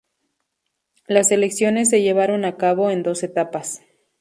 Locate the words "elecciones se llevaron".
1.29-2.43